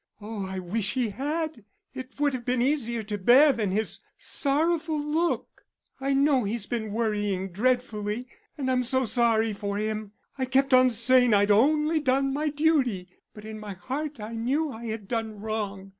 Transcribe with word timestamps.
Oh, 0.19 0.47
I 0.47 0.57
wish 0.57 0.95
he 0.95 1.09
had, 1.09 1.63
it 1.93 2.19
would 2.19 2.33
have 2.33 2.43
been 2.43 2.59
easier 2.59 3.03
to 3.03 3.19
bear 3.19 3.53
than 3.53 3.69
his 3.69 3.99
sorrowful 4.17 4.99
look. 4.99 5.63
I 5.99 6.11
know 6.15 6.43
he's 6.43 6.65
been 6.65 6.91
worrying 6.91 7.49
dreadfully, 7.51 8.27
and 8.57 8.71
I'm 8.71 8.81
so 8.81 9.05
sorry 9.05 9.53
for 9.53 9.77
him. 9.77 10.13
I 10.39 10.45
kept 10.45 10.73
on 10.73 10.89
saying 10.89 11.35
I'd 11.35 11.51
only 11.51 11.99
done 11.99 12.33
my 12.33 12.49
duty, 12.49 13.09
but 13.35 13.45
in 13.45 13.59
my 13.59 13.73
heart 13.75 14.19
I 14.19 14.33
knew 14.33 14.71
I 14.71 14.85
had 14.87 15.07
done 15.07 15.39
wrong. 15.39 15.89